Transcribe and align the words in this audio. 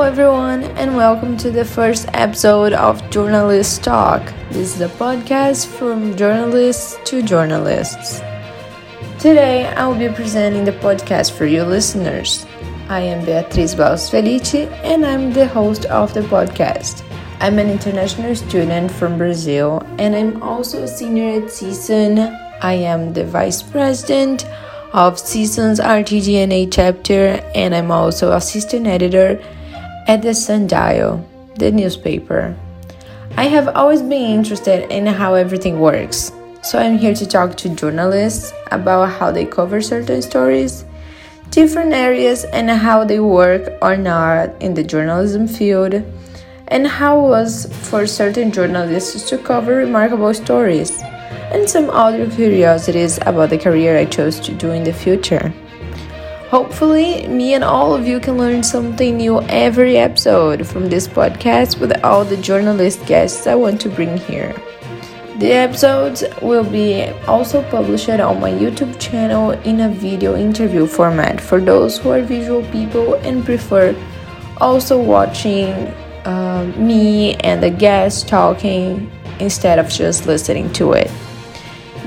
everyone, 0.00 0.62
and 0.78 0.96
welcome 0.96 1.36
to 1.36 1.50
the 1.50 1.62
first 1.62 2.08
episode 2.14 2.72
of 2.72 3.10
Journalist 3.10 3.84
Talk. 3.84 4.22
This 4.50 4.74
is 4.74 4.80
a 4.80 4.88
podcast 4.88 5.66
from 5.66 6.16
journalists 6.16 6.96
to 7.04 7.20
journalists. 7.20 8.20
Today, 9.20 9.66
I 9.66 9.86
will 9.86 9.98
be 9.98 10.08
presenting 10.08 10.64
the 10.64 10.72
podcast 10.72 11.32
for 11.32 11.44
you 11.44 11.64
listeners. 11.64 12.46
I 12.88 13.00
am 13.00 13.26
Beatriz 13.26 13.74
Barros 13.74 14.08
Felice, 14.08 14.54
and 14.82 15.04
I'm 15.04 15.34
the 15.34 15.46
host 15.46 15.84
of 15.84 16.14
the 16.14 16.22
podcast. 16.22 17.04
I'm 17.38 17.58
an 17.58 17.68
international 17.68 18.34
student 18.36 18.90
from 18.90 19.18
Brazil, 19.18 19.82
and 19.98 20.16
I'm 20.16 20.42
also 20.42 20.84
a 20.84 20.88
senior 20.88 21.42
at 21.42 21.50
CSUN. 21.50 22.18
I 22.62 22.72
am 22.72 23.12
the 23.12 23.26
vice 23.26 23.62
president 23.62 24.46
of 24.94 25.16
CSUN's 25.16 25.78
RTDNA 25.78 26.72
chapter, 26.72 27.44
and 27.54 27.74
I'm 27.74 27.90
also 27.90 28.32
assistant 28.32 28.86
editor 28.86 29.38
at 30.08 30.22
the 30.22 30.32
Sundial, 30.32 31.22
the 31.58 31.70
newspaper. 31.70 32.56
I 33.36 33.44
have 33.44 33.68
always 33.76 34.00
been 34.00 34.32
interested 34.40 34.90
in 34.90 35.04
how 35.04 35.34
everything 35.34 35.80
works, 35.80 36.32
so 36.62 36.78
I'm 36.78 36.96
here 36.96 37.14
to 37.14 37.26
talk 37.26 37.58
to 37.58 37.68
journalists 37.68 38.54
about 38.72 39.10
how 39.10 39.30
they 39.30 39.44
cover 39.44 39.82
certain 39.82 40.22
stories, 40.22 40.86
different 41.50 41.92
areas, 41.92 42.44
and 42.44 42.70
how 42.70 43.04
they 43.04 43.20
work 43.20 43.76
or 43.82 43.98
not 43.98 44.60
in 44.62 44.72
the 44.72 44.82
journalism 44.82 45.46
field, 45.46 46.02
and 46.68 46.86
how 46.86 47.18
it 47.18 47.28
was 47.28 47.66
for 47.90 48.06
certain 48.06 48.50
journalists 48.50 49.28
to 49.28 49.36
cover 49.36 49.76
remarkable 49.76 50.32
stories, 50.32 51.02
and 51.52 51.68
some 51.68 51.90
other 51.90 52.28
curiosities 52.30 53.18
about 53.26 53.50
the 53.50 53.58
career 53.58 53.98
I 53.98 54.06
chose 54.06 54.40
to 54.40 54.54
do 54.54 54.70
in 54.70 54.84
the 54.84 54.92
future. 54.92 55.52
Hopefully, 56.50 57.28
me 57.28 57.52
and 57.52 57.62
all 57.62 57.94
of 57.94 58.06
you 58.06 58.18
can 58.18 58.38
learn 58.38 58.62
something 58.62 59.18
new 59.18 59.42
every 59.42 59.98
episode 59.98 60.66
from 60.66 60.88
this 60.88 61.06
podcast 61.06 61.78
with 61.78 61.92
all 62.02 62.24
the 62.24 62.38
journalist 62.38 63.04
guests 63.04 63.46
I 63.46 63.54
want 63.54 63.82
to 63.82 63.90
bring 63.90 64.16
here. 64.16 64.54
The 65.40 65.52
episodes 65.52 66.24
will 66.40 66.64
be 66.64 67.10
also 67.26 67.62
published 67.70 68.08
on 68.08 68.40
my 68.40 68.50
YouTube 68.50 68.98
channel 68.98 69.50
in 69.50 69.80
a 69.80 69.90
video 69.90 70.36
interview 70.36 70.86
format 70.86 71.38
for 71.38 71.60
those 71.60 71.98
who 71.98 72.12
are 72.12 72.22
visual 72.22 72.62
people 72.72 73.16
and 73.16 73.44
prefer 73.44 73.94
also 74.58 74.98
watching 74.98 75.74
uh, 76.24 76.64
me 76.78 77.34
and 77.44 77.62
the 77.62 77.70
guests 77.70 78.22
talking 78.22 79.12
instead 79.38 79.78
of 79.78 79.90
just 79.90 80.26
listening 80.26 80.72
to 80.72 80.94
it. 80.94 81.10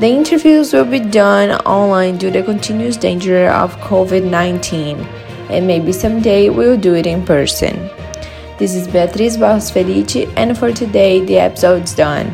The 0.02 0.08
interviews 0.08 0.74
will 0.74 0.86
be 0.86 1.00
done 1.00 1.52
online 1.64 2.18
due 2.18 2.32
to 2.32 2.40
the 2.40 2.44
continuous 2.44 2.98
danger 2.98 3.50
of 3.50 3.78
COVID 3.82 4.28
19, 4.28 4.98
and 5.52 5.68
maybe 5.68 5.92
someday 5.92 6.50
we'll 6.50 6.76
do 6.76 6.96
it 6.96 7.06
in 7.06 7.24
person. 7.24 7.88
This 8.58 8.74
is 8.74 8.88
Beatriz 8.88 9.38
Barros 9.38 9.70
and 9.76 10.58
for 10.58 10.74
today, 10.74 11.24
the 11.24 11.38
episode's 11.38 11.94
done. 11.94 12.34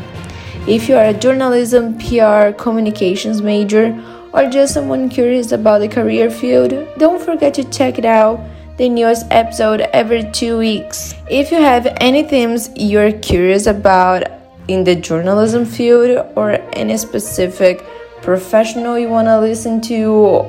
If 0.65 0.87
you 0.87 0.95
are 0.95 1.07
a 1.07 1.13
journalism, 1.13 1.97
PR, 1.97 2.53
communications 2.57 3.41
major, 3.41 4.01
or 4.31 4.49
just 4.49 4.73
someone 4.73 5.09
curious 5.09 5.51
about 5.51 5.79
the 5.79 5.89
career 5.89 6.29
field, 6.29 6.71
don't 6.97 7.21
forget 7.21 7.53
to 7.55 7.65
check 7.65 7.99
it 7.99 8.05
out 8.05 8.39
the 8.77 8.87
newest 8.87 9.25
episode 9.29 9.81
every 9.91 10.23
two 10.31 10.57
weeks. 10.57 11.15
If 11.29 11.51
you 11.51 11.57
have 11.57 11.85
any 11.99 12.23
themes 12.23 12.69
you're 12.77 13.11
curious 13.11 13.67
about 13.67 14.36
in 14.67 14.83
the 14.83 14.95
journalism 14.95 15.65
field 15.65 16.25
or 16.35 16.51
any 16.73 16.97
specific 16.97 17.85
professional 18.21 18.97
you 18.97 19.07
want 19.07 19.27
to 19.27 19.39
listen 19.39 19.79
to 19.79 20.05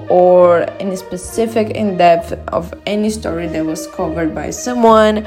or 0.09 0.67
any 0.81 0.97
specific 0.97 1.71
in 1.71 1.97
depth 1.97 2.33
of 2.49 2.73
any 2.87 3.11
story 3.11 3.47
that 3.47 3.65
was 3.65 3.87
covered 3.89 4.35
by 4.35 4.51
someone 4.51 5.27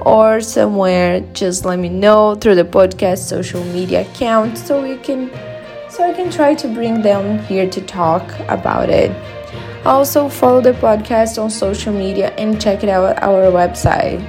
or 0.00 0.40
somewhere 0.40 1.20
just 1.32 1.64
let 1.64 1.78
me 1.78 1.88
know 1.88 2.34
through 2.34 2.54
the 2.54 2.64
podcast 2.64 3.18
social 3.18 3.64
media 3.66 4.02
account 4.02 4.58
so 4.58 4.82
we 4.82 4.96
can 4.98 5.30
so 5.88 6.04
I 6.04 6.12
can 6.12 6.30
try 6.30 6.54
to 6.54 6.68
bring 6.68 7.00
them 7.00 7.38
here 7.44 7.70
to 7.70 7.80
talk 7.80 8.22
about 8.48 8.90
it. 8.90 9.10
Also 9.86 10.28
follow 10.28 10.60
the 10.60 10.72
podcast 10.72 11.42
on 11.42 11.48
social 11.48 11.92
media 11.92 12.34
and 12.36 12.60
check 12.60 12.82
it 12.82 12.90
out 12.90 13.22
our 13.22 13.44
website. 13.52 14.20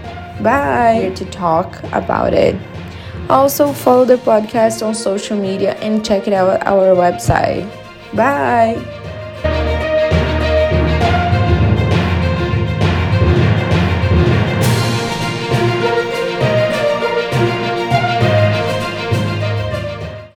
Bye. 0.42 1.00
Here 1.02 1.16
to 1.16 1.26
talk 1.26 1.82
about 1.92 2.34
it. 2.34 2.56
Also, 3.30 3.74
follow 3.74 4.06
the 4.06 4.18
podcast 4.18 4.86
on 4.86 4.96
social 4.96 5.38
media 5.38 5.76
and 5.76 6.06
check 6.06 6.28
it 6.28 6.34
out 6.34 6.66
our 6.66 6.96
website. 6.96 7.68
Bye! 8.16 9.07